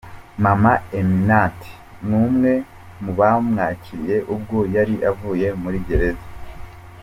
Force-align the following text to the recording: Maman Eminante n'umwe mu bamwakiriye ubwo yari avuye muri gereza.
Maman 0.43 0.77
Eminante 0.99 1.69
n'umwe 2.07 2.51
mu 3.03 3.11
bamwakiriye 3.19 4.17
ubwo 4.33 4.57
yari 4.75 4.95
avuye 5.09 5.47
muri 5.61 5.77
gereza. 5.87 6.25